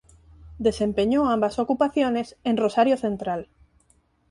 [0.57, 3.49] Desempeñó ambas ocupaciones en Rosario Central.